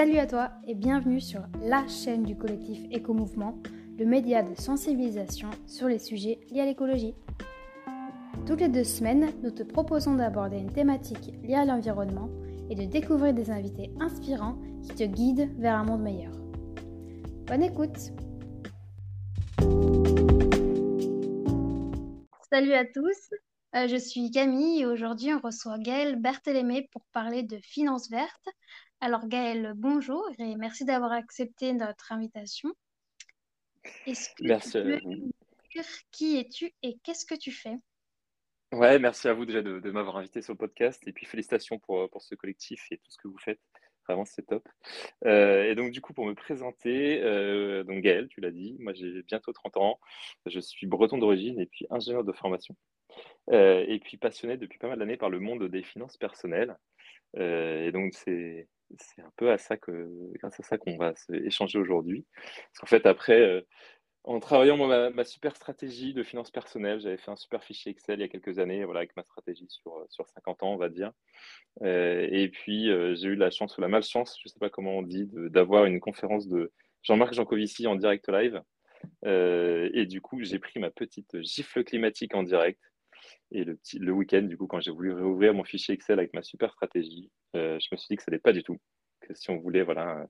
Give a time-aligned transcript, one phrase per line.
[0.00, 3.58] Salut à toi et bienvenue sur la chaîne du collectif Éco-Mouvement,
[3.98, 7.14] le média de sensibilisation sur les sujets liés à l'écologie.
[8.46, 12.30] Toutes les deux semaines, nous te proposons d'aborder une thématique liée à l'environnement
[12.70, 16.32] et de découvrir des invités inspirants qui te guident vers un monde meilleur.
[17.44, 17.98] Bonne écoute
[22.50, 23.34] Salut à tous,
[23.76, 28.48] euh, je suis Camille et aujourd'hui on reçoit Gaëlle Berthélémé pour parler de finances vertes.
[29.02, 32.70] Alors Gaëlle, bonjour et merci d'avoir accepté notre invitation.
[34.06, 35.30] Est-ce que merci tu peux nous
[35.72, 37.76] dire qui es-tu et qu'est-ce que tu fais?
[38.72, 41.78] Ouais, merci à vous déjà de, de m'avoir invité sur le podcast et puis félicitations
[41.78, 43.60] pour, pour ce collectif et tout ce que vous faites.
[44.06, 44.68] Vraiment, c'est top.
[45.24, 48.92] Euh, et donc, du coup, pour me présenter, euh, donc Gaël, tu l'as dit, moi
[48.92, 49.98] j'ai bientôt 30 ans,
[50.44, 52.76] je suis breton d'origine et puis ingénieur de formation.
[53.50, 56.76] Euh, et puis passionné depuis pas mal d'années par le monde des finances personnelles.
[57.36, 58.66] Euh, et donc, c'est
[59.18, 62.26] un peu à ça que, grâce à ça qu'on va échanger aujourd'hui.
[62.34, 63.60] Parce qu'en fait, après, euh,
[64.24, 64.76] en travaillant
[65.10, 68.28] ma, super stratégie de finances personnelles, j'avais fait un super fichier Excel il y a
[68.28, 71.12] quelques années, voilà, avec ma stratégie sur, euh, sur 50 ans, on va dire.
[71.82, 72.86] Et puis,
[73.16, 75.86] j'ai eu la chance ou la malchance, je ne sais pas comment on dit, d'avoir
[75.86, 78.60] une conférence de Jean-Marc Jancovici en direct live.
[79.24, 82.80] Et du coup, j'ai pris ma petite gifle climatique en direct.
[83.52, 86.34] Et le, petit, le week-end, du coup, quand j'ai voulu réouvrir mon fichier Excel avec
[86.34, 88.78] ma super stratégie, euh, je me suis dit que ça n'allait pas du tout.
[89.20, 90.26] Que si on voulait voilà,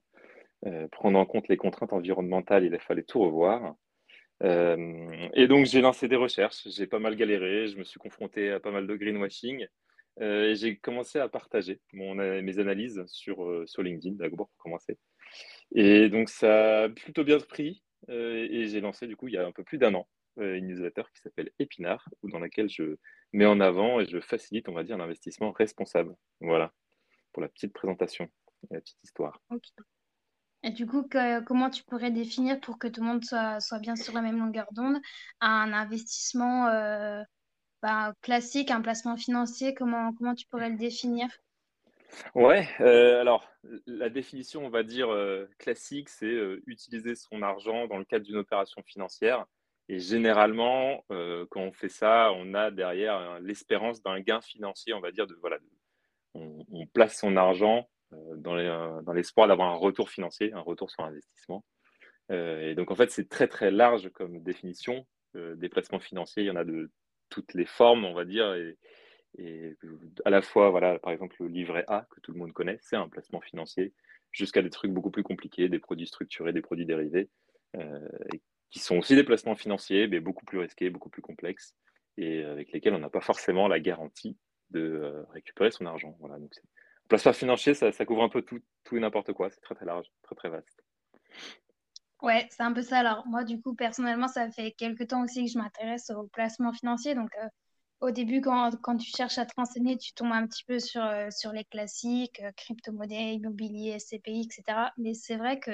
[0.67, 3.75] euh, prendre en compte les contraintes environnementales, il fallait tout revoir.
[4.43, 6.67] Euh, et donc, j'ai lancé des recherches.
[6.69, 7.69] J'ai pas mal galéré.
[7.69, 9.67] Je me suis confronté à pas mal de greenwashing.
[10.21, 14.99] Et j'ai commencé à partager mon, mes analyses sur, sur LinkedIn, d'abord pour commencer.
[15.75, 17.83] Et donc, ça a plutôt bien pris.
[18.09, 21.03] Et j'ai lancé, du coup, il y a un peu plus d'un an, une newsletter
[21.15, 22.97] qui s'appelle Épinard, dans laquelle je
[23.33, 26.15] mets en avant et je facilite, on va dire, l'investissement responsable.
[26.41, 26.73] Voilà,
[27.33, 28.25] pour la petite présentation
[28.71, 29.41] et la petite histoire.
[30.63, 33.79] Et du coup, que- comment tu pourrais définir pour que tout le monde soit, soit
[33.79, 34.99] bien sur la même longueur d'onde
[35.41, 37.23] un investissement euh,
[37.83, 41.29] bah, classique, un placement financier, comment, comment tu pourrais le définir?
[42.35, 43.49] Ouais, euh, alors
[43.87, 48.25] la définition, on va dire euh, classique, c'est euh, utiliser son argent dans le cadre
[48.27, 49.47] d'une opération financière.
[49.91, 54.95] Et généralement, euh, quand on fait ça, on a derrière hein, l'espérance d'un gain financier,
[54.95, 55.59] on va dire, de, voilà,
[56.35, 60.61] on, place son argent euh, dans les- euh, dans l'espoir d'avoir un retour financier, un
[60.61, 61.65] retour sur investissement.
[62.31, 65.05] Euh, et donc, en fait, c'est très, très large comme définition.
[65.35, 66.93] Euh, des placements financiers, il y en a de
[67.29, 69.77] toutes les formes, on va dire, et,
[70.25, 72.97] à la fois, voilà, par exemple, le livret A, que tout le monde connaît, c'est
[72.97, 73.93] un placement financier,
[74.31, 77.29] jusqu'à des trucs beaucoup plus compliqués, des produits structurés, des produits dérivés,
[77.77, 81.75] euh, et qui sont aussi des placements financiers, mais beaucoup plus risqués, beaucoup plus complexes,
[82.17, 84.37] et avec lesquels on n'a pas forcément la garantie
[84.71, 86.17] de euh, récupérer son argent.
[86.21, 89.51] Voilà, donc le placement financier, ça, ça couvre un peu tout, tout et n'importe quoi,
[89.51, 90.83] c'est très très large, très très vaste.
[92.23, 92.99] Ouais, c'est un peu ça.
[92.99, 96.73] Alors, moi, du coup, personnellement, ça fait quelques temps aussi que je m'intéresse au placement
[96.73, 97.15] financier.
[97.15, 97.49] Donc, euh,
[98.01, 101.05] au début, quand, quand tu cherches à te renseigner, tu tombes un petit peu sur,
[101.05, 104.93] euh, sur les classiques, euh, crypto-monnaie, immobilier, SCPI, etc.
[104.97, 105.73] Mais c'est vrai que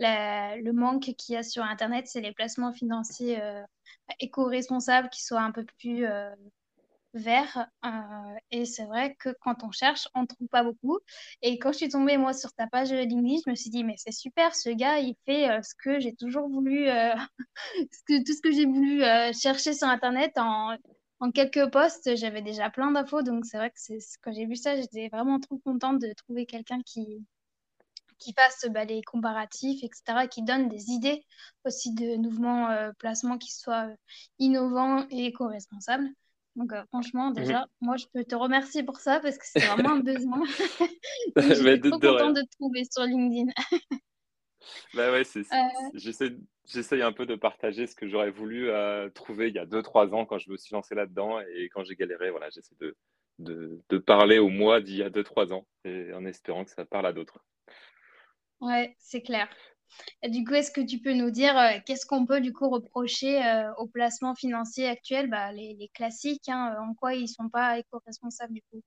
[0.00, 3.62] le manque qu'il y a sur Internet, c'est les placements financiers euh,
[4.18, 6.06] éco-responsables qui soient un peu plus
[7.14, 7.68] verts.
[8.50, 10.98] Et c'est vrai que quand on cherche, on ne trouve pas beaucoup.
[11.42, 13.94] Et quand je suis tombée, moi, sur ta page LinkedIn, je me suis dit, mais
[13.96, 16.86] c'est super, ce gars, il fait ce que j'ai toujours voulu,
[18.08, 19.02] tout ce que j'ai voulu
[19.34, 20.76] chercher sur Internet en,
[21.20, 22.16] en quelques posts.
[22.16, 23.76] J'avais déjà plein d'infos, donc c'est vrai que
[24.22, 27.24] quand j'ai vu ça, j'étais vraiment trop contente de trouver quelqu'un qui,
[28.18, 31.24] qui fasse bah, les comparatifs, etc., qui donne des idées
[31.64, 33.96] aussi de mouvements euh, placements qui soient euh,
[34.38, 36.08] innovants et éco-responsables.
[36.56, 39.92] Donc, euh, franchement, déjà, moi, je peux te remercier pour ça parce que c'est vraiment
[39.92, 40.42] un besoin.
[41.36, 43.52] Mais j'étais de, trop contente de te trouver sur LinkedIn.
[44.94, 45.42] Bah ouais, c'est,
[45.94, 46.36] j'essaie,
[46.72, 49.82] j'essaye un peu de partager ce que j'aurais voulu euh, trouver il y a deux
[49.82, 52.96] trois ans quand je me suis lancé là-dedans et quand j'ai galéré, voilà, j'essaie de,
[53.38, 56.70] de, de parler au moi d'il y a deux trois ans et en espérant que
[56.70, 57.44] ça parle à d'autres.
[58.60, 59.48] ouais, c'est clair.
[60.22, 62.70] Et du coup, est-ce que tu peux nous dire euh, qu'est-ce qu'on peut du coup
[62.70, 67.48] reprocher euh, aux placements financiers actuels, bah, les, les classiques, hein, en quoi ils sont
[67.50, 68.82] pas éco-responsables du coup?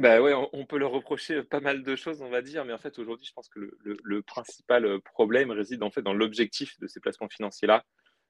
[0.00, 0.16] Bah
[0.54, 3.26] on, peut leur reprocher pas mal de choses, on va dire, mais en fait aujourd'hui,
[3.26, 7.28] je pense que le, principal euh, problème réside en fait dans l'objectif de ces placements
[7.28, 7.84] financiers-là.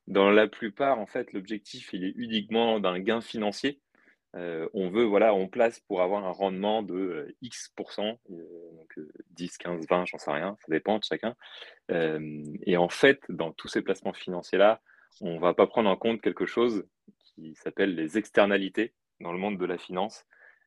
[0.09, 3.81] Dans la plupart, en fait, l'objectif est uniquement d'un gain financier.
[4.35, 8.99] Euh, on veut, voilà, on place pour avoir un rendement de euh, X%, euh, donc
[8.99, 11.37] euh, 10, 15, 20, j'en sais rien, ça dépend de chacun.
[11.93, 14.81] Euh, et en fait, dans tous ces placements financiers-là,
[15.21, 16.85] on ne va pas prendre en compte quelque chose
[17.35, 20.25] qui s'appelle les externalités dans le monde de la finance.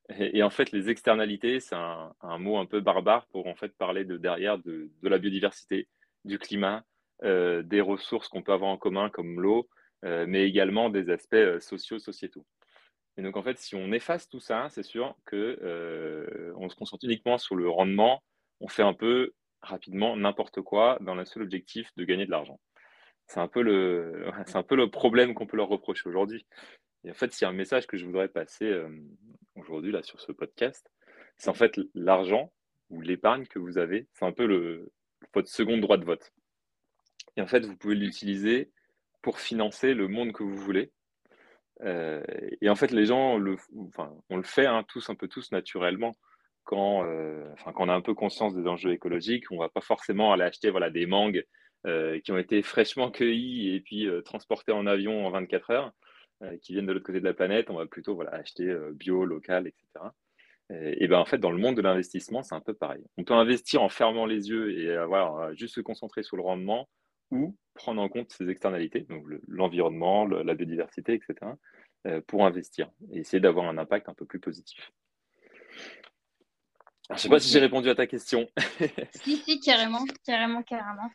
[0.10, 4.04] Et, en fait, les externalités, c'est un, mot un peu barbare pour en fait parler
[4.04, 5.88] de derrière de, la biodiversité,
[6.26, 6.84] du climat,
[7.24, 9.70] euh, des ressources qu'on peut avoir en commun comme l'eau,
[10.04, 12.46] euh, mais également des aspects euh, sociaux, sociétaux.
[13.16, 17.06] Et donc en fait, si on efface tout ça, c'est sûr que on se concentre
[17.06, 18.24] uniquement sur le rendement,
[18.60, 22.60] on fait un peu rapidement n'importe quoi dans le seul objectif de gagner de l'argent.
[23.28, 26.46] C'est un peu le, c'est un peu le problème qu'on peut leur reprocher aujourd'hui.
[27.04, 28.90] Et en fait, s'il y a un message que je voudrais passer euh,
[29.56, 30.90] aujourd'hui là sur ce podcast,
[31.38, 32.54] c'est en fait l'argent
[32.90, 34.86] ou l'épargne que vous avez, c'est un peu
[35.34, 36.32] votre second droit de vote.
[37.36, 38.72] Et en fait, vous pouvez l'utiliser
[39.22, 40.92] pour financer le monde que vous voulez.
[41.82, 42.24] Euh,
[42.62, 43.40] et en fait, les gens,
[44.30, 46.14] on le fait hein, tous un peu tous naturellement.
[46.66, 49.70] Quand, euh, enfin, quand on a un peu conscience des enjeux écologiques, on ne va
[49.70, 51.44] pas forcément aller acheter voilà, des mangues
[52.24, 55.94] qui ont été fraîchement cueillies et puis transportées en avion en 24 heures.
[56.44, 58.92] Euh, qui viennent de l'autre côté de la planète, on va plutôt voilà, acheter euh,
[58.92, 60.06] bio, local, etc.
[60.69, 63.04] Et, ben en fait, dans le monde de l'investissement, c'est un peu pareil.
[63.18, 66.90] On peut investir en fermant les yeux et avoir juste se concentrer sur le rendement
[67.31, 71.51] ou prendre en compte ses externalités, donc l'environnement, la biodiversité, etc.,
[72.07, 74.92] euh, pour investir et essayer d'avoir un impact un peu plus positif.
[77.10, 78.48] je ne sais pas si j'ai répondu à ta question.
[79.13, 81.10] si, si, carrément, carrément, carrément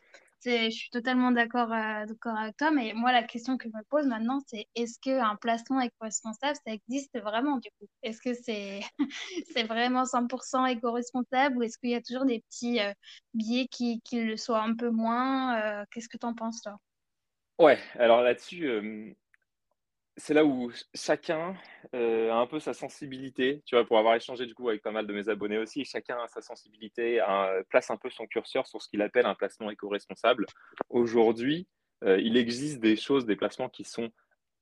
[0.45, 3.83] je suis totalement d'accord euh, d'accord avec toi, mais moi, la question que je me
[3.89, 7.87] pose maintenant, c'est est-ce qu'un placement éco-responsable, ça existe vraiment du coup?
[8.03, 8.81] Est-ce que c'est
[9.53, 12.93] c'est vraiment 100% éco-responsable ou est-ce qu'il y a toujours des petits euh,
[13.33, 16.77] biais qui, qui, le soient un peu moins euh, Qu'est-ce que tu en penses, toi?
[17.59, 19.15] Ouais, alors là-dessus,
[20.19, 21.55] c'est là où chacun
[21.95, 24.91] euh, a un peu sa sensibilité, tu vois, pour avoir échangé du coup avec pas
[24.91, 27.19] mal de mes abonnés aussi, chacun a sa sensibilité,
[27.69, 30.45] place un peu son curseur sur ce qu'il appelle un placement éco-responsable.
[30.89, 31.67] Aujourd'hui,
[32.03, 34.09] euh, il existe des choses, des placements qui sont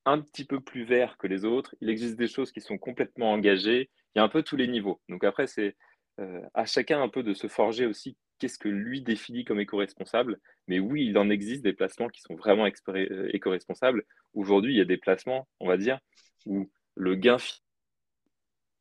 [0.05, 3.31] un petit peu plus verts que les autres, il existe des choses qui sont complètement
[3.31, 5.01] engagées, il y a un peu tous les niveaux.
[5.09, 5.75] Donc après, c'est
[6.19, 10.39] euh, à chacun un peu de se forger aussi qu'est-ce que lui définit comme éco-responsable.
[10.67, 14.03] Mais oui, il en existe des placements qui sont vraiment euh, éco-responsables.
[14.33, 15.99] Aujourd'hui, il y a des placements, on va dire,
[16.45, 17.37] où le gain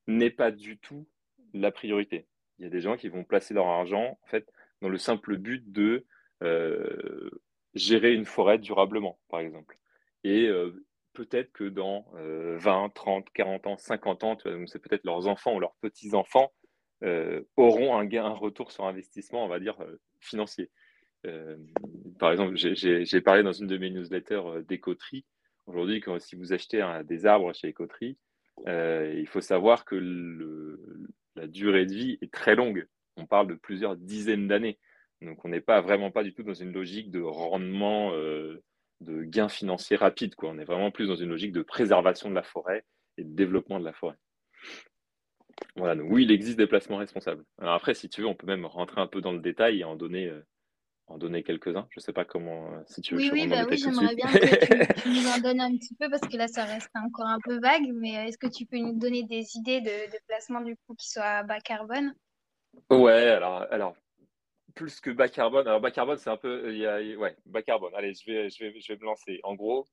[0.06, 1.06] n'est pas du tout
[1.52, 2.26] la priorité.
[2.58, 4.50] Il y a des gens qui vont placer leur argent en fait
[4.80, 6.06] dans le simple but de
[6.42, 7.30] euh,
[7.74, 9.78] gérer une forêt durablement, par exemple.
[10.24, 14.36] Et euh, peut-être que dans 20, 30, 40 ans, 50 ans,
[14.66, 16.55] c'est peut-être leurs enfants ou leurs petits-enfants euh,
[17.56, 20.70] auront un gain, un retour sur investissement, on va dire, euh, financier.
[21.26, 21.56] Euh,
[22.18, 25.24] par exemple, j'ai parlé dans une de mes newsletters d'écoterie.
[25.66, 28.16] Aujourd'hui, si vous achetez des arbres chez Écoterie,
[28.66, 30.78] il faut savoir que
[31.34, 32.86] la durée de vie est très longue.
[33.16, 34.78] On parle de plusieurs dizaines d'années.
[35.20, 39.48] Donc, on n'est pas vraiment pas du tout dans une logique de rendement, de gain
[39.48, 40.34] financier rapide.
[40.42, 42.84] On est vraiment plus dans une logique de préservation de la forêt
[43.18, 44.16] et de développement de la forêt.
[45.76, 47.44] Voilà, oui, il existe des placements responsables.
[47.58, 49.84] Alors après, si tu veux, on peut même rentrer un peu dans le détail et
[49.84, 50.44] en donner, euh,
[51.06, 51.86] en donner quelques-uns.
[51.90, 53.20] Je ne sais pas comment, euh, si tu veux.
[53.20, 56.22] Oui, oui, bah oui j'aimerais bien que tu, nous en donnes un petit peu parce
[56.22, 57.90] que là, ça reste encore un peu vague.
[57.94, 60.94] Mais euh, est-ce que tu peux nous donner des idées de, de placement du coup
[60.94, 62.14] qui soient bas carbone?
[62.90, 63.96] Ouais, alors, alors
[64.74, 65.66] plus que bas carbone.
[65.66, 67.92] Alors bas carbone, c'est un peu, y a, ouais, bas carbone.
[67.94, 69.40] Allez, je vais, je vais, je vais me lancer.
[69.42, 69.86] En gros.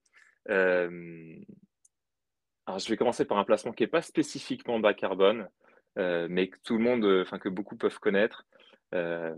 [2.65, 5.49] Alors, je vais commencer par un placement qui n'est pas spécifiquement bas carbone,
[5.97, 8.45] euh, mais que tout le monde, euh, enfin que beaucoup peuvent connaître,
[8.93, 9.35] euh,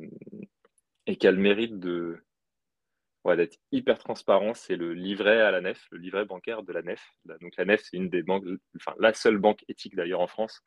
[1.08, 4.54] et qui a le mérite d'être hyper transparent.
[4.54, 7.02] C'est le livret à la nef, le livret bancaire de la nef.
[7.42, 8.46] Donc la nef, c'est une des banques,
[8.76, 10.62] enfin la seule banque éthique d'ailleurs en France.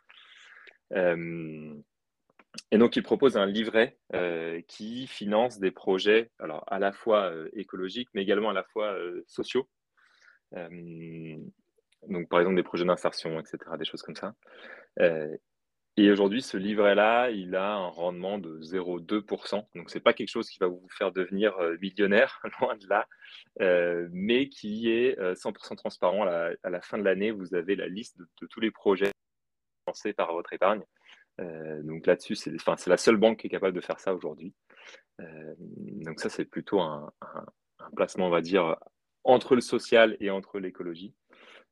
[0.94, 3.99] et donc, il propose un livret
[4.66, 9.68] qui finance des projets, alors à la fois écologiques, mais également à la fois sociaux
[12.07, 14.35] donc par exemple des projets d'insertion, etc., des choses comme ça.
[15.00, 15.37] Euh,
[15.97, 19.67] et aujourd'hui, ce livret-là, il a un rendement de 0,2%.
[19.75, 22.87] Donc, ce n'est pas quelque chose qui va vous faire devenir euh, millionnaire, loin de
[22.88, 23.09] là,
[23.61, 26.25] euh, mais qui est 100% transparent.
[26.25, 29.11] À la, fin de l'année, vous avez la liste de, tous les projets
[29.88, 30.83] lancés par votre épargne.
[31.38, 32.52] donc là-dessus, c'est
[32.87, 34.55] la seule banque qui est capable de faire ça aujourd'hui.
[35.19, 37.12] donc ça, c'est plutôt un,
[37.97, 38.76] placement, on va dire,
[39.25, 41.14] entre le social et entre l'écologie.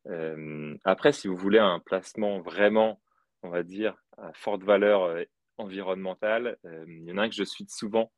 [0.08, 3.00] Euh, après, si vous voulez un placement vraiment,
[3.42, 5.25] on va dire, à forte valeur euh,
[5.58, 8.12] environnementale, euh, il y en a un que je suis souvent,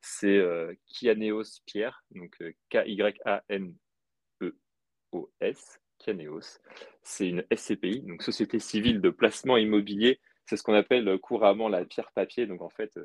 [0.00, 0.40] c'est
[0.86, 2.36] Kianeos Pierre, donc
[2.68, 3.80] K-Y-A-N-E-O-S,
[5.98, 6.60] Kianeos.
[7.02, 10.20] C'est une SCPI, donc Société civile de placement immobilier.
[10.44, 12.46] C'est ce qu'on appelle couramment la pierre papier.
[12.46, 13.00] Donc en fait,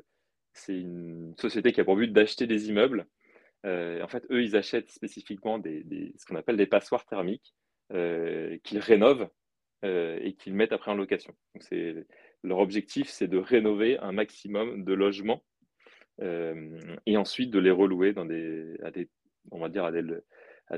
[0.52, 3.06] c'est une société qui a pour but d'acheter des immeubles.
[3.64, 7.54] en fait, eux, ils achètent spécifiquement ce qu'on appelle des passoires thermiques.
[7.94, 9.28] Euh, qu'ils rénovent
[9.82, 11.34] et qu'ils mettent après en location.
[11.54, 11.64] Donc
[12.42, 15.44] leur objectif, c'est de rénover un maximum de logements
[16.20, 18.90] et ensuite de les relouer à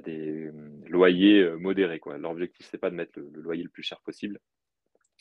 [0.02, 0.50] des,
[0.87, 1.99] loyers modérés.
[1.99, 2.19] Quoi.
[2.19, 4.38] Leur objectif, c'est pas de mettre le, loyer le plus cher possible,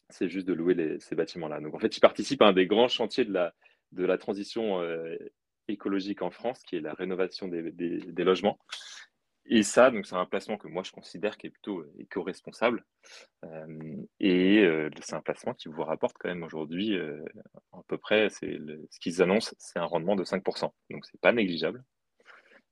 [0.09, 1.61] c'est juste de louer ces bâtiments-là.
[1.61, 4.83] Donc en fait, ils participent à un des grands chantiers de la, transition
[5.69, 8.59] écologique en France, qui est la rénovation des, logements.
[9.51, 12.85] Et ça, donc c'est un placement que moi je considère qui est plutôt euh, éco-responsable.
[13.45, 16.95] Euh, et euh, c'est un placement qui vous rapporte quand même aujourd'hui
[17.73, 18.59] à peu près, c'est
[18.91, 20.71] ce qu'ils annoncent, c'est un rendement de 5%.
[20.91, 21.83] Donc c'est pas négligeable.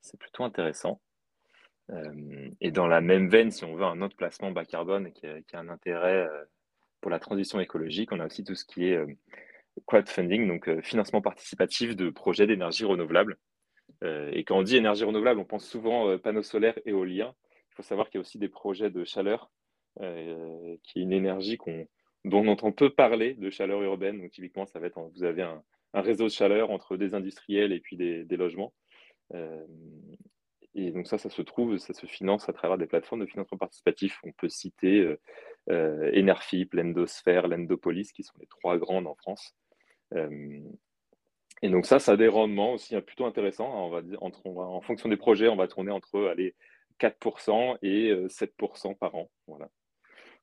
[0.02, 1.02] C'est plutôt intéressant.
[2.62, 5.60] et dans la même veine, si on veut un autre placement bas carbone qui a,
[5.60, 6.28] un intérêt
[7.02, 9.00] pour la transition écologique, on a aussi tout ce qui est
[9.86, 13.38] crowdfunding, donc euh, financement participatif de projets d'énergie renouvelable.
[14.04, 17.34] Euh, et quand on dit énergie renouvelable, on pense souvent euh, panneaux solaires, éoliens.
[17.72, 19.52] Il faut savoir qu'il y a aussi des projets de chaleur,
[20.00, 21.58] qui est une énergie
[22.26, 24.20] dont on entend peu parler de chaleur urbaine.
[24.20, 25.64] Donc typiquement, ça va être, vous avez un,
[25.94, 28.74] réseau de chaleur entre des industriels et puis des, logements.
[30.76, 33.58] et donc ça, ça se trouve, ça se finance à travers des plateformes de financement
[33.58, 34.20] participatif.
[34.24, 35.16] On peut citer
[35.70, 39.56] euh, Enerfip, l'Endosphère, l'Endopolis, qui sont les trois grandes en France.
[41.64, 43.70] Euh, et donc ça, ça a des rendements aussi hein, plutôt intéressants.
[43.86, 46.56] On va dire, entre, en fonction des projets, on va tourner entre allez,
[47.00, 49.30] 4% et 7% euh, par an.
[49.48, 49.70] Voilà.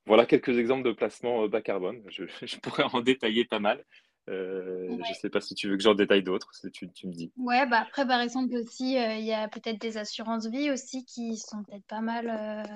[0.06, 2.02] voilà quelques exemples de placements bas carbone.
[2.08, 3.84] Je, pourrais en détailler pas mal.
[4.26, 7.12] Je ne sais pas si tu veux que j'en détaille d'autres, si tu, tu, me
[7.12, 7.30] dis.
[7.36, 11.36] Ouais, bah après, par exemple, aussi, il y a peut-être des assurances vie aussi qui
[11.36, 12.66] sont peut-être pas mal.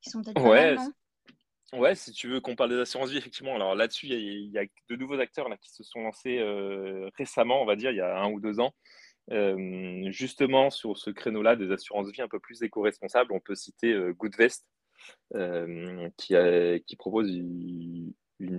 [0.00, 0.92] qui sont peut-être ouais, pas mal,
[1.72, 3.54] Ouais, si tu veux qu'on parle des assurances vie, effectivement.
[3.56, 7.60] Alors là-dessus, il y, a de nouveaux acteurs là, qui se sont lancés euh, récemment,
[7.60, 8.72] on va dire, il y a un ou deux ans.
[9.32, 13.92] Euh, justement, sur ce créneau-là des assurances vie un peu plus éco-responsables, on peut citer
[13.92, 14.64] euh, Goodvest,
[16.16, 18.14] qui, propose une,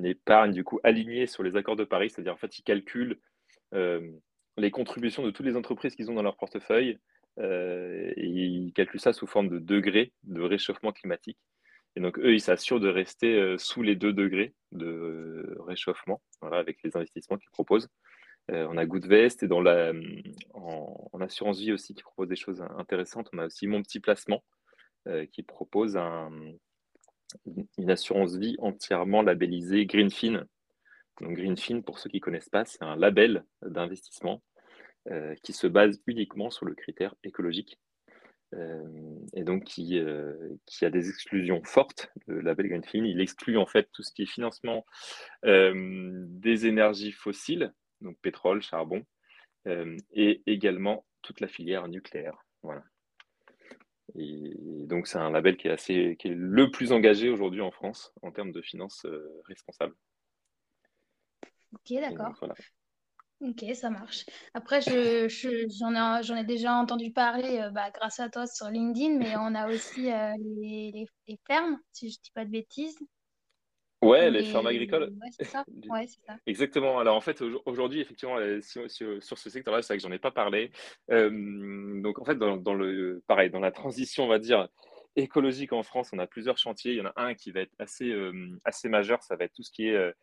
[0.05, 3.19] épargne du coup alignée sur les accords de Paris, c'est-à-dire en fait, ils calculent
[3.73, 6.99] les contributions de toutes les entreprises qu'ils ont dans leur portefeuille
[7.39, 11.37] et ils calculent ça sous forme de degrés de réchauffement climatique.
[11.97, 16.21] Et donc, eux, ils s'assurent de rester euh, sous les 2 degrés de euh, réchauffement
[16.41, 17.89] voilà, avec les investissements qu'ils proposent.
[18.51, 19.93] Euh, on a Goodvest et dans la,
[20.53, 23.29] en, assurance vie aussi qui propose des choses intéressantes.
[23.33, 24.43] On a aussi Mon Petit Placement
[25.31, 26.29] qui propose un,
[27.77, 30.43] une assurance vie entièrement labellisée Greenfin.
[31.21, 34.43] Donc Greenfin, pour ceux qui ne connaissent pas, c'est un label d'investissement
[35.43, 37.79] qui se base uniquement sur le critère écologique.
[38.53, 43.03] Euh, et donc qui, euh, qui, a des exclusions fortes, le label Greenfin.
[43.03, 44.85] Il exclut en fait tout ce qui est financement
[45.45, 49.05] euh, des énergies fossiles, donc pétrole, charbon,
[50.13, 52.45] et également toute la filière nucléaire.
[52.63, 52.83] Voilà.
[54.15, 54.53] Et,
[54.85, 58.13] donc c'est un label qui est, assez, qui est le plus engagé aujourd'hui en France
[58.21, 59.05] en termes de finances
[59.43, 59.95] responsables.
[61.73, 62.33] Ok, d'accord.
[62.39, 62.55] Voilà.
[63.39, 64.25] Ok, ça marche.
[64.55, 65.27] Après, je,
[65.79, 69.69] j'en ai, déjà entendu parler euh, bah, grâce à toi sur LinkedIn, mais on a
[69.69, 72.97] aussi euh, les, les, fermes, si je ne dis pas de bêtises.
[74.01, 75.13] Ouais, les, fermes agricoles.
[75.21, 75.63] Ouais, c'est ça.
[75.89, 76.35] Ouais, c'est ça.
[76.47, 76.97] Exactement.
[76.97, 80.31] Alors en fait, aujourd'hui, effectivement, euh, sur, ce secteur-là, c'est vrai que j'en ai pas
[80.31, 80.71] parlé.
[81.07, 84.67] donc en fait, dans, dans, le, pareil, dans la transition, on va dire,
[85.15, 86.93] écologique en France, on a plusieurs chantiers.
[86.93, 88.15] Il y en a un qui va être assez,
[88.65, 90.13] assez majeur, ça va être tout ce qui est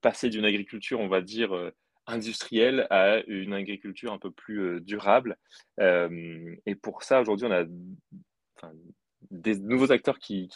[0.00, 1.72] passer d'une agriculture, on va dire,
[2.08, 5.36] industrielle à une agriculture un peu plus euh, durable.
[5.80, 7.64] Euh, et pour ça, aujourd'hui, on a
[9.30, 10.48] des nouveaux acteurs qui,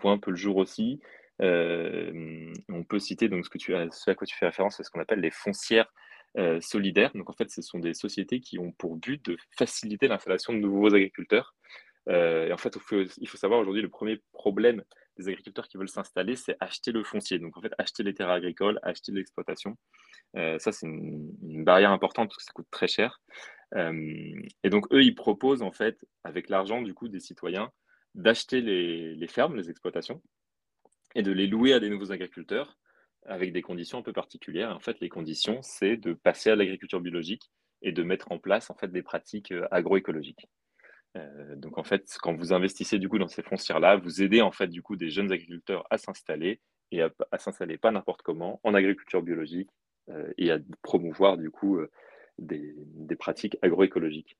[0.00, 1.00] voient un peu le jour aussi.
[1.40, 4.90] Euh, on peut citer donc ce, que tu à quoi tu fais référence, c'est ce
[4.90, 5.92] qu'on appelle les foncières
[6.60, 7.10] solidaires.
[7.14, 10.58] Donc en fait, ce sont des sociétés qui ont pour but de faciliter l'installation de
[10.58, 11.54] nouveaux agriculteurs.
[12.08, 12.76] Et en fait,
[13.20, 14.82] il faut, savoir aujourd'hui le premier problème
[15.18, 17.38] des agriculteurs qui veulent s'installer, c'est acheter le foncier.
[17.38, 19.76] Donc en fait, acheter les terres agricoles, acheter l'exploitation.
[20.36, 23.20] Euh, ça, c'est une, barrière importante parce que ça coûte très cher.
[23.74, 27.70] Euh, et donc eux, ils proposent en fait, avec l'argent du coup des citoyens,
[28.14, 30.22] d'acheter les, fermes, les exploitations,
[31.14, 32.78] et de les louer à des nouveaux agriculteurs
[33.26, 34.74] avec des conditions un peu particulières.
[34.74, 37.50] En fait, les conditions, c'est de passer à l'agriculture biologique
[37.82, 40.48] et de mettre en place en fait des pratiques euh, agroécologiques.
[41.18, 44.52] Euh, donc en fait, quand vous investissez du coup dans ces foncières-là, vous aidez en
[44.52, 46.60] fait du coup des jeunes agriculteurs à s'installer
[46.90, 49.70] et à, s'installer pas n'importe comment en agriculture biologique
[50.08, 51.90] euh, et à promouvoir du coup euh,
[52.38, 52.74] des,
[53.18, 54.36] pratiques agroécologiques.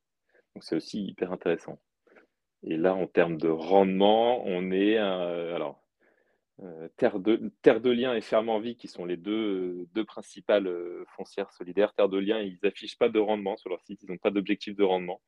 [0.54, 1.78] Donc c'est aussi hyper intéressant.
[2.62, 5.84] Et là, en termes de rendement, on est alors
[6.96, 10.68] Terre de, Terre de Liens et Ferme en Vie, qui sont les deux, deux principales
[11.16, 11.94] foncières solidaires.
[11.94, 14.74] Terre de Liens, ils n'affichent pas de rendement sur leur site, ils n'ont pas d'objectif
[14.74, 15.20] de rendement.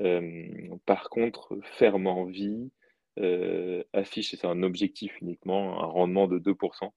[0.00, 0.48] Euh,
[0.86, 2.70] par contre, ferme en vie,
[3.92, 6.90] affiche, et c'est un objectif uniquement, un rendement de 2%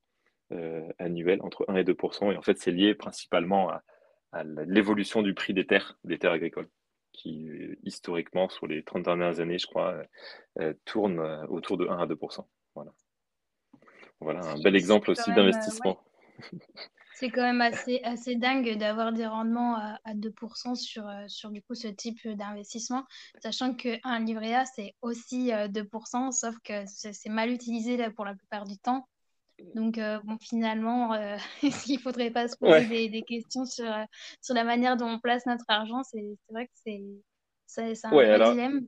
[0.98, 2.32] annuel, entre 1 et 2%.
[2.32, 3.84] Et en fait, c'est lié principalement à,
[4.32, 6.70] à l'évolution du prix des terres, des terres agricoles
[7.12, 7.50] qui
[7.84, 9.96] historiquement, sur les 30 dernières années, je crois,
[10.84, 12.18] tourne autour de 1 à 2
[12.76, 12.92] Voilà,
[14.20, 15.98] voilà un bel exemple aussi d'investissement.
[17.16, 21.74] C'est quand même assez, assez dingue d'avoir des rendements à, 2% sur, sur du coup
[21.74, 23.06] ce type d'investissement,
[23.42, 28.36] sachant qu'un livret A, c'est aussi 2%, sauf que c'est mal utilisé là, pour la
[28.36, 29.08] plupart du temps.
[29.76, 31.38] Donc, bon, finalement, euh,
[31.88, 33.90] il ne faudrait pas se poser des, questions sur,
[34.42, 36.04] sur la manière dont on place notre argent?
[36.04, 36.74] C'est vrai que
[37.66, 38.88] c'est un vrai dilemme.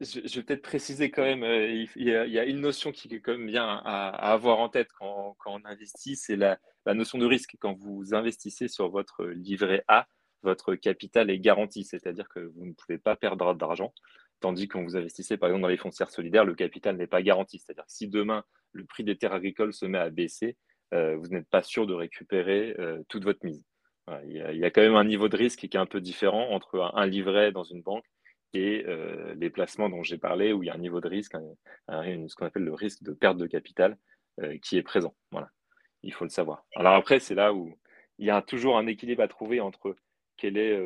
[0.00, 3.46] Je, vais peut-être préciser quand même, il, y a, une notion qui est quand même
[3.46, 7.56] bien à, avoir en tête quand, quand on investit, c'est la, la, notion de risque.
[7.60, 10.06] Quand vous investissez sur votre livret A,
[10.42, 13.92] votre capital est garanti, c'est-à-dire que vous ne pouvez pas perdre d'argent.
[14.40, 17.22] Tandis que quand vous investissez par exemple dans les foncières solidaires, le capital n'est pas
[17.22, 17.58] garanti.
[17.58, 20.56] C'est-à-dire que si demain le prix des terres agricoles se met à baisser,
[20.92, 23.64] euh, vous n'êtes pas sûr de récupérer euh, toute votre mise.
[24.26, 26.92] il, y a, quand même un niveau de risque qui est un peu différent entre
[26.94, 28.04] un, livret dans une banque
[28.52, 31.36] et euh, les placements dont j'ai parlé, où il y a un niveau de risque,
[31.88, 33.96] ce qu'on appelle le risque de perte de capital,
[34.62, 35.14] qui est présent.
[35.30, 35.48] Voilà,
[36.04, 36.64] il faut le savoir.
[36.76, 37.76] Alors après, c'est là où
[38.18, 39.96] il y a toujours un équilibre à trouver entre
[40.36, 40.78] quel est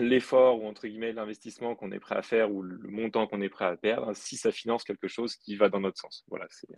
[0.00, 3.48] l'effort ou entre guillemets l'investissement qu'on est prêt à faire ou le montant qu'on est
[3.48, 6.24] prêt à perdre si ça finance quelque chose qui va dans notre sens.
[6.28, 6.68] Voilà, c'est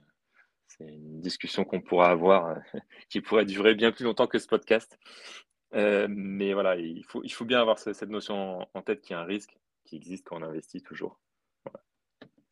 [0.81, 2.57] une discussion qu'on pourra avoir
[3.09, 4.99] qui pourrait durer bien plus longtemps que ce podcast.
[5.75, 9.17] Euh, mais voilà, il faut, il faut bien avoir cette notion en tête qu'il y
[9.17, 11.21] a un risque qui existe quand on investit toujours.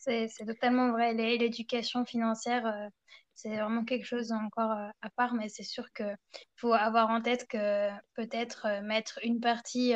[0.04, 1.14] C'est totalement vrai.
[1.14, 2.88] L'éducation financière, euh,
[3.34, 6.16] c'est vraiment quelque chose encore euh, à part, mais c'est sûr qu'il
[6.56, 9.94] faut avoir en tête que peut-être euh, mettre une partie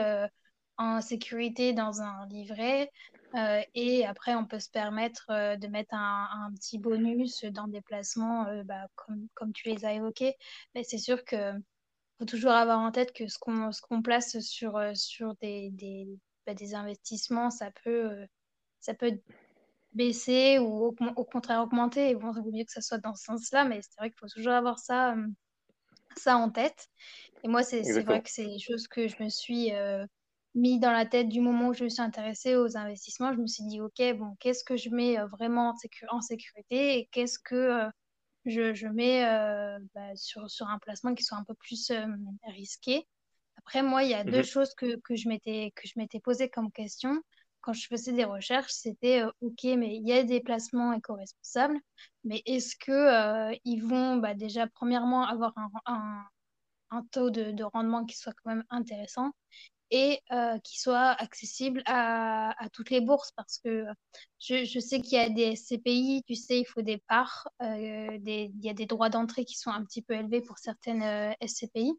[0.79, 2.91] en sécurité dans un livret
[3.75, 8.87] et après on peut se permettre de mettre un, petit bonus dans des placements bah,
[8.95, 10.35] comme, comme tu les as évoqués.
[10.75, 11.53] Mais c'est sûr que
[12.19, 16.07] faut toujours avoir en tête que ce qu'on qu'on place sur, sur des, des,
[16.47, 18.27] bah, des investissements, ça peut,
[18.81, 19.19] ça peut
[19.96, 22.11] baisser ou au, contraire augmenter.
[22.11, 24.28] Et bon, vaut mieux que ça soit dans ce sens-là, mais c'est vrai qu'il faut
[24.28, 25.26] toujours avoir ça, euh,
[26.16, 26.88] ça en tête.
[27.42, 30.04] Et moi, c'est vrai que c'est des choses que je me suis euh,
[30.54, 33.32] mis dans la tête du moment où je me suis intéressée aux investissements.
[33.32, 35.74] Je me suis dit, OK, bon, qu'est-ce que je mets euh, vraiment
[36.11, 37.88] en, sécurité et qu'est-ce que
[38.44, 39.22] je, je, mets
[39.94, 41.90] bah, sur, sur un placement qui soit un peu plus
[42.44, 43.06] risqué.
[43.59, 44.44] Après, moi, il y a deux mhm.
[44.44, 47.20] choses que, que je m'étais posé comme question
[47.66, 51.81] quand je faisais des recherches, c'était euh, OK, mais il y a des placements éco-responsables,
[52.22, 55.52] mais est-ce que euh, ils vont bah, déjà, premièrement, avoir
[55.87, 56.22] un,
[57.11, 59.33] taux de, de, rendement qui soit quand même intéressant
[59.90, 63.33] et euh, qui soit accessible à, toutes les bourses?
[63.33, 63.85] Parce que
[64.38, 68.68] je, sais qu'il y a des SCPI, tu sais, il faut des parts, il y
[68.68, 71.92] a des droits d'entrée qui sont un petit peu élevés pour certaines SCPI.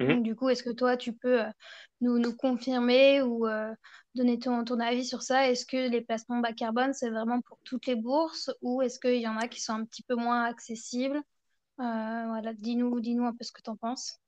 [0.00, 0.22] Mhm.
[0.22, 1.50] du coup, est-ce que toi, tu peux euh,
[2.00, 3.72] nous, nous, confirmer ou euh,
[4.14, 5.50] donner ton, ton, avis sur ça?
[5.50, 9.20] Est-ce que les placements bas carbone, c'est vraiment pour toutes les bourses ou est-ce qu'il
[9.20, 11.18] y en a qui sont un petit peu moins accessibles?
[11.80, 14.18] Euh, Voilà, dis-nous dis un peu ce que tu en penses.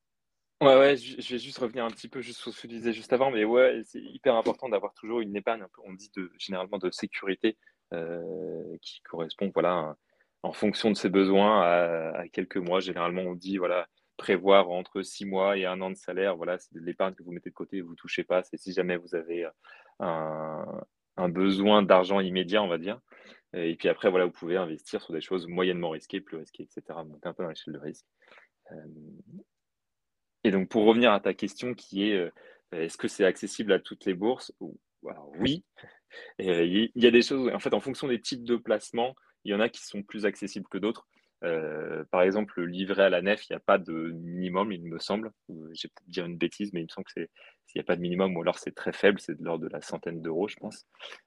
[0.60, 2.92] Ouais, ouais, je vais juste revenir un petit peu juste sur ce que tu disais
[2.92, 6.78] juste avant, mais ouais, c'est hyper important d'avoir toujours une épargne, on dit de, généralement
[6.78, 7.56] de sécurité,
[8.80, 9.96] qui correspond, voilà,
[10.44, 12.78] en fonction de ses besoins à, à, quelques mois.
[12.78, 13.88] Généralement, on dit, voilà,
[14.22, 16.36] prévoir entre six mois et un an de salaire.
[16.36, 18.44] Voilà, c'est de l'épargne que vous mettez de côté, vous ne touchez pas.
[18.44, 19.46] C'est si jamais vous avez
[20.00, 20.64] euh,
[21.16, 23.00] un, besoin d'argent immédiat, on va dire.
[23.52, 27.00] Et puis après, voilà, vous pouvez investir sur des choses moyennement risquées, plus risquées, etc.
[27.04, 28.06] Monter un peu dans l'échelle de risque.
[28.70, 28.76] Euh,
[30.44, 32.30] et donc, pour revenir à ta question qui est euh,
[32.70, 34.52] est-ce que c'est accessible à toutes les bourses?
[35.40, 35.64] Oui.
[36.38, 39.54] Il y a des choses, en fait, en fonction des types de placements, il y
[39.54, 41.08] en a qui sont plus accessibles que d'autres.
[41.44, 44.84] Euh, par exemple, le livret à la nef, il n'y a pas de minimum, il
[44.84, 45.32] me semble.
[45.72, 47.30] J'ai peut-être dire une bêtise, mais il me semble que c'est
[47.66, 49.72] s'il n'y a pas de minimum, ou alors c'est très faible, c'est de l'ordre de
[49.72, 50.86] la centaine d'euros, je pense.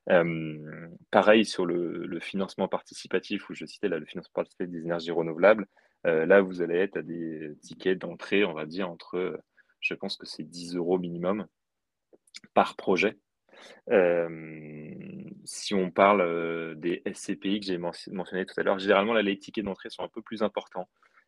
[0.10, 5.12] Euh, pareil sur le, financement participatif, où je citais là, le financement participatif des énergies
[5.12, 5.68] renouvelables.
[6.06, 9.40] Euh, là, vous allez être à des tickets d'entrée, on va dire, entre,
[9.80, 11.48] je pense que c'est 10 euros minimum
[12.54, 13.18] par projet.
[13.92, 14.54] Euh,
[15.44, 19.66] si on parle euh, des SCPI que j'ai mentionné tout à l'heure, généralement, les tickets
[19.66, 20.88] d'entrée sont un peu plus importants.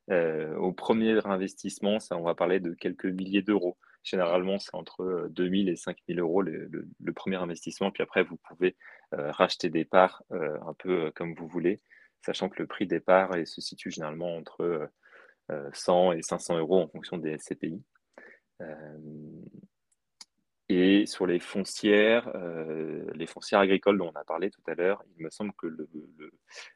[0.10, 3.78] Euh, au premier investissement, ça, on va parler de quelques milliers d'euros.
[4.04, 7.92] Généralement, c'est entre 2000 et 5000 euros le, premier investissement.
[7.92, 8.78] Puis après, vous pouvez
[9.12, 11.82] racheter des parts un peu comme vous voulez,
[12.22, 14.90] sachant que le prix des parts se situe généralement entre
[15.74, 17.84] 100 et 500 euros en fonction des SCPI.
[21.06, 25.24] Sur les foncières, euh, les foncières agricoles dont on a parlé tout à l'heure, il
[25.24, 25.68] me semble que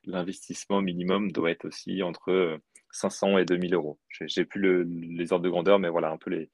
[0.05, 2.59] l'investissement minimum doit être aussi entre
[2.91, 3.99] 500 et 2000 euros.
[4.09, 6.49] J'ai plus les ordres de grandeur, mais voilà, un peu les.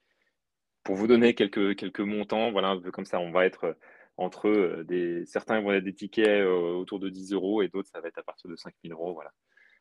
[0.84, 3.78] Pour vous donner quelques, montants, voilà, un peu comme ça, on va être
[4.18, 5.26] entre des.
[5.26, 8.24] Certains vont être des tickets autour de 10 euros et d'autres, ça va être à
[8.24, 9.14] partir de 5000 euros.
[9.14, 9.32] Voilà.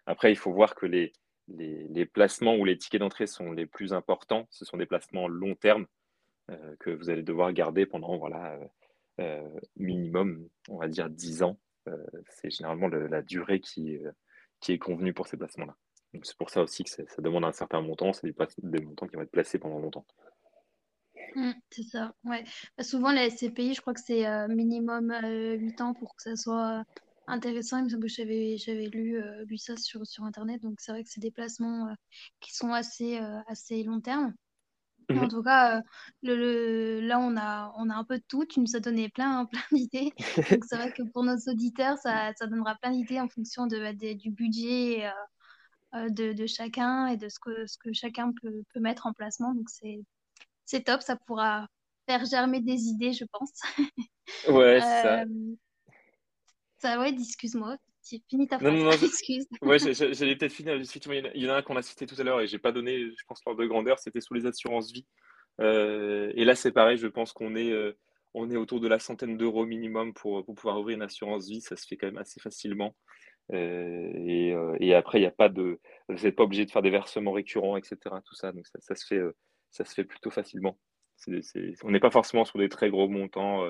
[0.06, 1.12] Après, il faut voir que les,
[1.48, 4.46] les, placements ou les tickets d'entrée sont les plus importants.
[4.50, 5.86] Ce sont des placements long terme euh,
[6.78, 8.66] que vous allez devoir garder pendant voilà, euh,
[9.20, 11.58] euh, minimum, on va dire 10 ans.
[12.28, 13.98] c'est généralement la durée qui,
[14.60, 15.76] qui est convenue pour ces placements-là.
[16.22, 18.26] C'est pour ça aussi que ça demande un certain montant, c'est
[18.62, 20.06] des, montants qui vont être placés pendant longtemps.
[21.34, 22.42] Mmh, c'est ça, ouais.
[22.78, 26.84] Bah, souvent, les SCPI, je crois que c'est minimum 8 ans pour que ça soit
[27.26, 27.84] intéressant.
[27.84, 30.62] Il me j'avais lu, lu ça sur, sur Internet.
[30.62, 31.94] Donc, c'est vrai que c'est des placements
[32.40, 34.34] qui sont assez, assez long terme.
[35.10, 35.28] En mhm.
[35.28, 35.82] tout cas, euh,
[36.22, 38.44] le, là, on a, on a un peu de tout.
[38.44, 40.12] Tu nous as donné plein, plein d'idées.
[40.50, 44.14] Donc, c'est vrai que pour nos auditeurs, ça, ça donnera plein d'idées en fonction de,
[44.14, 45.10] du budget euh,
[45.94, 49.12] euh, de, de, chacun et de ce que, ce que chacun peut, peut mettre en
[49.12, 49.54] placement.
[49.54, 50.00] Donc, c'est,
[50.64, 51.02] c'est top.
[51.02, 51.68] Ça pourra
[52.08, 53.52] faire germer des idées, je pense.
[54.48, 55.24] Ouais, c'est ça.
[56.78, 57.76] ça, ouais, excuse-moi.
[58.28, 58.72] Fini ta phrase.
[58.72, 59.46] Non, non, Excuse.
[59.62, 60.76] Ouais, j'allais peut-être finir.
[61.34, 63.10] il y en a un qu'on a cité tout à l'heure et j'ai pas donné,
[63.10, 63.98] je pense, l'ordre de grandeur.
[63.98, 65.06] C'était sur les assurances vie.
[65.60, 66.98] Euh, et là, c'est pareil.
[66.98, 67.92] Je pense qu'on est, euh,
[68.34, 71.60] on est autour de la centaine d'euros minimum pour, pour, pouvoir ouvrir une assurance vie.
[71.60, 72.94] Ça se fait quand même assez facilement.
[73.52, 76.82] Euh, et, et, après, il n'y a pas de, vous n'êtes pas obligé de faire
[76.82, 77.96] des versements récurrents, etc.
[78.24, 79.20] Tout ça, donc ça, ça se fait,
[79.70, 80.78] ça se fait plutôt facilement.
[81.84, 83.64] on n'est pas forcément sur des très gros montants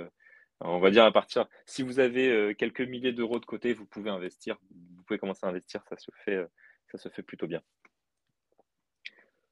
[0.61, 3.87] on va dire à partir, si vous avez euh, quelques milliers d'euros de côté, vous
[3.87, 6.47] pouvez investir, vous pouvez commencer à investir, ça se fait, euh,
[6.91, 7.63] ça se fait plutôt bien.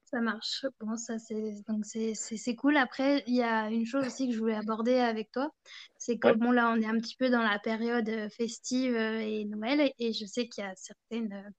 [0.05, 0.65] Ça marche.
[0.79, 2.77] Bon, ça c'est donc c'est cool.
[2.77, 5.51] Après, il y a une chose aussi que je voulais aborder avec toi,
[5.97, 9.45] c'est que bon là, on est un petit peu dans la période euh, festive et
[9.45, 11.53] Noël, et je sais qu'il y a certaines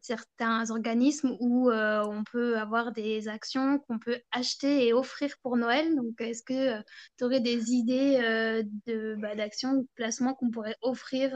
[0.00, 5.56] certains organismes où euh, on peut avoir des actions qu'on peut acheter et offrir pour
[5.56, 5.94] Noël.
[5.96, 6.82] Donc, est-ce que euh,
[7.18, 11.32] tu aurais des idées euh, de, bah, d'actions ou de placements qu'on pourrait offrir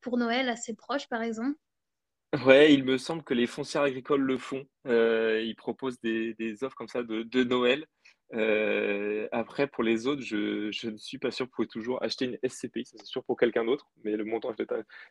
[0.00, 1.56] pour Noël à ses proches, par exemple?
[2.44, 4.66] Ouais, il me semble que les foncières agricoles le font.
[4.84, 7.86] ils proposent des, offres comme ça de Noël.
[8.34, 11.46] Euh, après, pour les autres, je, ne suis pas sûr.
[11.46, 14.54] Vous pouvez toujours acheter une SCPI, c'est sûr pour quelqu'un d'autre, mais le montant,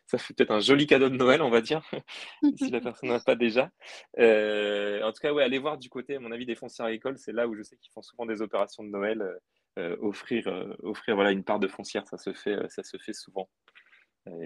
[0.06, 1.82] ça fait peut-être un joli cadeau de Noël, on va dire,
[2.56, 3.70] si la personne n'a pas déjà.
[4.18, 7.18] Euh, en tout cas, ouais, allez voir du côté, à mon avis, des foncières agricoles,
[7.18, 9.22] c'est là où je sais qu'ils font souvent des opérations de Noël.
[9.78, 10.46] Euh, offrir,
[10.82, 13.46] offrir voilà, une part de foncière, ça se fait, ça se fait souvent.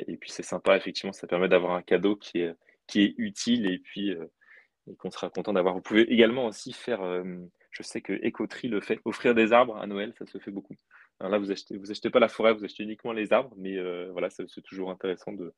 [0.08, 2.52] et puis c'est sympa, effectivement, ça permet d'avoir un cadeau qui est,
[2.88, 5.74] qui est utile et puis et qu'on sera content d'avoir.
[5.74, 7.00] Vous pouvez également aussi faire
[7.70, 9.00] je sais que Écoterie le fait.
[9.04, 10.74] Offrir des arbres à Noël, ça se fait beaucoup.
[11.18, 13.76] Alors là, vous achetez, vous achetez pas la forêt, vous achetez uniquement les arbres, mais
[13.76, 15.52] euh, voilà, c'est toujours intéressant de,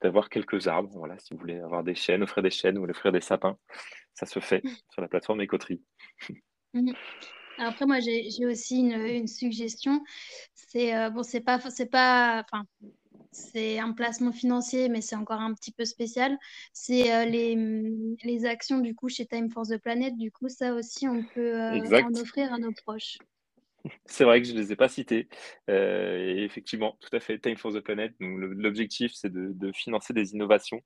[0.00, 0.90] d'avoir quelques arbres.
[0.94, 3.58] Voilà, si vous voulez avoir des chênes, offrir des chênes ou offrir des sapins,
[4.14, 5.82] ça se fait sur la plateforme Écoterie.
[6.72, 6.94] Mhm.
[7.58, 10.02] Après, moi, j'ai aussi une, suggestion.
[10.54, 12.64] C'est euh, bon, c'est pas, c'est pas, enfin,
[13.34, 16.38] c'est un placement financier, mais c'est encore un petit peu spécial.
[16.72, 17.56] C'est euh, les,
[18.22, 20.16] les, actions du coup chez Time for the Planet.
[20.16, 23.18] Du coup, ça aussi, on peut euh, en offrir à nos proches.
[24.06, 25.28] C'est vrai que je ne les ai pas cités.
[25.68, 28.12] Euh, et effectivement, tout à fait, Time for the Planet.
[28.20, 30.80] L'objectif, c'est de, de, financer des innovations.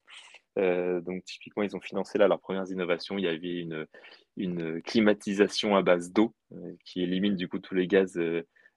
[0.57, 3.19] donc, typiquement, ils ont financé là leurs premières innovations.
[3.19, 3.87] Il y avait une,
[4.39, 6.35] une climatisation à base d'eau
[6.85, 8.19] qui élimine du coup tous les gaz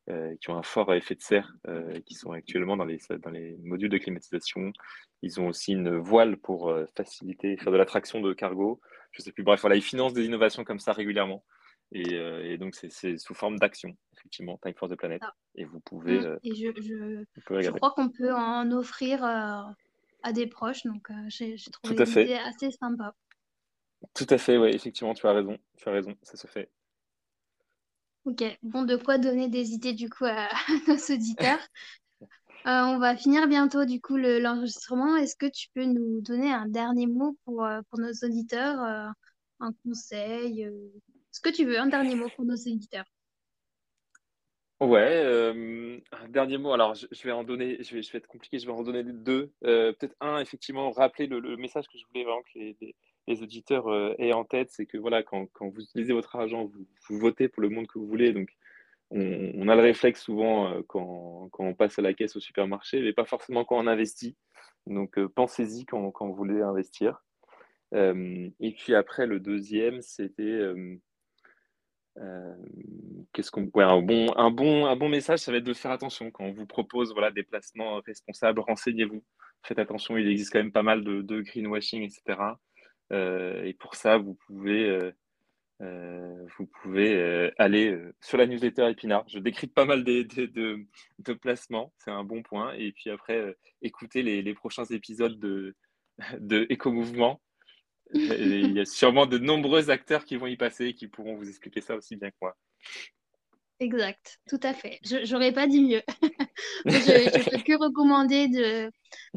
[0.10, 3.30] euh, qui ont un fort effet de serre, euh, qui sont actuellement dans les, dans
[3.30, 4.74] les modules de climatisation.
[5.22, 8.82] Ils ont aussi une voile pour euh, faciliter, faire de l'attraction de cargo.
[9.12, 9.44] Je sais plus.
[9.44, 11.46] Bref, voilà, ils financent des innovations comme ça régulièrement.
[11.94, 15.22] Et, donc, c'est sous forme d'action, effectivement, Time for the Planet.
[15.24, 15.36] Ah.
[15.56, 16.20] Et vous pouvez.
[16.20, 16.40] Mmh.
[16.46, 19.76] et je, je, je crois qu'on peut en offrir à
[20.34, 20.84] des proches.
[20.86, 23.14] Donc, j'ai trouvé l'idée assez sympa.
[24.16, 25.58] Tout à fait, oui, effectivement, tu as raison.
[25.78, 26.72] Tu as raison, ça se fait.
[28.26, 30.48] Ok, bon, de quoi donner des idées du coup à,
[30.88, 31.60] nos auditeurs.
[32.68, 35.16] Euh, on va finir bientôt du coup l'enregistrement.
[35.18, 39.10] Est-ce que tu peux nous donner un dernier mot pour, euh, nos auditeurs, euh,
[39.60, 40.70] un conseil,
[41.32, 43.06] ce que tu veux, un dernier mot pour nos auditeurs?
[44.80, 46.74] Ouais, un dernier mot.
[46.74, 49.52] Alors, je, vais en donner, je vais, être compliqué, je vais en donner deux.
[49.62, 52.96] Peut-être un, effectivement, rappeler le, message que je voulais vraiment que les
[53.30, 57.48] auditeurs euh, aient en tête, c'est que voilà, quand, vous utilisez votre argent, vous, votez
[57.48, 58.34] pour le monde que vous voulez.
[58.34, 58.50] Donc,
[59.12, 63.14] on, a le réflexe souvent euh, quand, on passe à la caisse au supermarché, mais
[63.14, 64.36] pas forcément quand on investit.
[64.88, 67.24] Donc, euh, pensez-y quand, vous voulez investir.
[67.94, 70.62] et puis après, le deuxième, c'était
[73.34, 76.30] qu'est-ce qu'on un bon un bon un bon message ça va être de faire attention
[76.30, 79.24] quand on vous propose voilà des placements responsables renseignez-vous
[79.64, 82.38] faites attention il existe quand même pas mal de greenwashing etc
[83.12, 85.12] et pour ça vous pouvez
[85.82, 89.26] euh, vous pouvez euh, aller euh, sur la newsletter Épinard.
[89.28, 92.74] Je décris pas mal de, de, placements, c'est un bon point.
[92.74, 95.76] Et puis après, écoutez les, prochains épisodes de,
[96.40, 97.42] de Éco-Mouvement.
[98.14, 101.50] Il y a sûrement de nombreux acteurs qui vont y passer et qui pourront vous
[101.50, 102.56] expliquer ça aussi bien que moi.
[103.82, 105.00] Exact, tout à fait.
[105.04, 106.04] Je n'aurais pas dit mieux.
[106.86, 108.92] je peux que recommander de,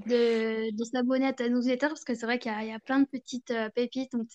[0.07, 3.55] de, s'abonner à ta newsletter parce que c'est vrai qu'il y, a plein de petites
[3.75, 4.13] pépites.
[4.13, 4.29] Donc,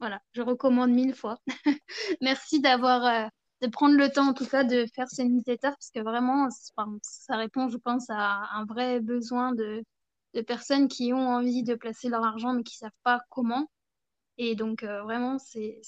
[0.00, 1.38] voilà, je recommande mille fois.
[2.20, 3.26] Merci d'avoir, euh,
[3.62, 7.36] de prendre le temps en tout cas de faire ces newsletters parce que vraiment, ça
[7.36, 9.82] répond, je pense, à un vrai besoin de,
[10.34, 13.66] de personnes qui ont envie de placer leur argent mais qui ne savent pas comment.
[14.38, 15.80] Et donc, euh, vraiment, c'est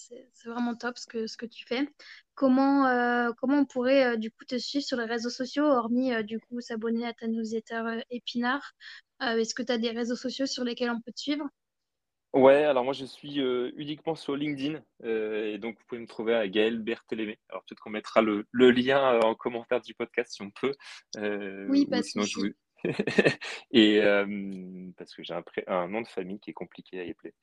[0.45, 1.89] vraiment top ce que, ce que tu fais.
[2.35, 6.41] Comment, euh, comment on pourrait du coup te suivre sur les réseaux sociaux, hormis du
[6.41, 8.73] coup s'abonner à ta newsletter Épinard?
[9.21, 11.47] Est-ce que tu as des réseaux sociaux sur lesquels on peut te suivre?
[12.33, 16.07] Ouais, alors moi je suis euh, uniquement sur LinkedIn euh, et donc vous pouvez me
[16.07, 17.41] trouver à Gaël Berthélémé.
[17.49, 20.73] Alors peut-être qu'on mettra le, lien euh, en commentaire du podcast si on peut.
[21.69, 22.53] oui, parce sinon je
[23.73, 24.01] et
[24.97, 25.35] parce que j'ai
[25.67, 27.35] un, nom de famille qui est compliqué à appeler.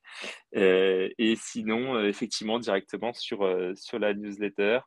[1.18, 3.46] et sinon, effectivement, directement sur,
[3.76, 4.80] sur la newsletter.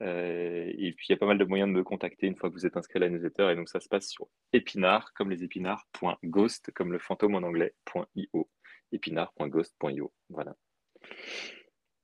[0.00, 2.54] et puis il y a pas mal de moyens de me contacter une fois que
[2.54, 3.50] vous êtes inscrit à la newsletter.
[3.52, 7.74] Et donc ça se passe sur épinard, comme les épinards.ghost, comme le fantôme en anglais,
[8.14, 8.48] .io
[8.92, 10.12] épinard.ghost.io.
[10.30, 10.54] Voilà.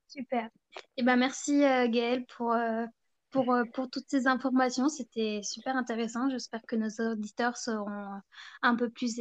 [0.08, 0.44] Super.
[0.76, 2.86] Et eh ben, merci euh, Gaël pour, euh,
[3.34, 4.88] pour, euh, pour toutes ces informations.
[4.88, 6.30] C'était super intéressant.
[6.30, 8.20] J'espère que nos auditeurs seront
[8.62, 9.20] un peu plus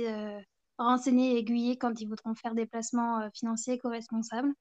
[0.78, 4.54] renseignés et aiguillés quand ils voudront faire des placements financiers co-responsables.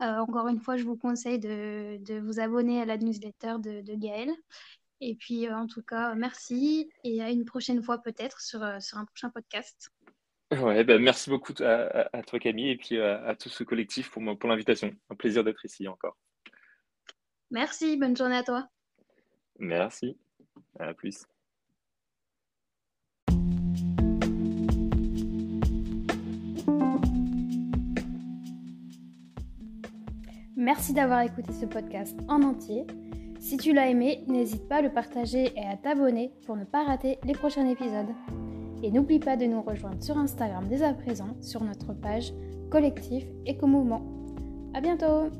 [0.00, 3.94] encore une fois, je vous conseille de, de, vous abonner à la newsletter de, de
[3.94, 4.30] Gaël.
[5.00, 9.04] Et puis, en tout cas, merci et à une prochaine fois peut-être sur, sur un
[9.04, 9.90] prochain podcast.
[10.52, 14.48] Ouais, ben merci beaucoup à, toi Camille et puis à, tout ce collectif pour, pour
[14.48, 14.92] l'invitation.
[15.10, 16.16] Un plaisir d'être ici encore.
[17.50, 18.68] Merci, bonne journée à toi.
[19.58, 20.16] Merci,
[20.78, 21.24] à plus.
[30.56, 32.86] Merci d'avoir écouté ce podcast en entier.
[33.38, 36.82] Si tu l'as aimé, n'hésite pas à le partager et à t'abonner pour ne pas
[36.82, 38.12] rater les prochains épisodes.
[38.82, 42.32] Et n'oublie pas de nous rejoindre sur Instagram dès à présent sur notre page
[42.70, 44.02] Collectif Éco-Mouvement.
[44.74, 45.30] À bientôt